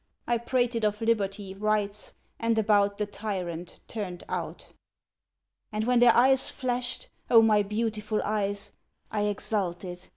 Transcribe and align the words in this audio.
I 0.25 0.39
prated 0.39 0.83
of 0.83 0.99
liberty, 0.99 1.53
rights, 1.53 2.15
and 2.39 2.57
about 2.57 2.97
The 2.97 3.05
tyrant 3.05 3.81
turned 3.87 4.23
out. 4.27 4.69
And 5.71 5.83
when 5.83 5.99
their 5.99 6.15
eyes 6.17 6.49
flashed... 6.49 7.09
O 7.29 7.43
my 7.43 7.61
beautiful 7.61 8.19
eyes!... 8.23 8.71
I 9.11 9.25
exulted! 9.25 10.07